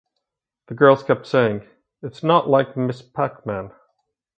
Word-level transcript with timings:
The 0.65 0.73
girls 0.73 1.03
kept 1.03 1.27
saying, 1.27 1.61
"It's 2.01 2.23
not 2.23 2.49
like 2.49 2.75
Ms. 2.75 3.03
Pac-Man". 3.03 3.69